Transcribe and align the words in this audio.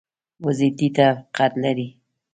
وزې 0.45 0.69
ټیټه 0.77 1.07
قد 1.37 1.51
لري 1.63 1.87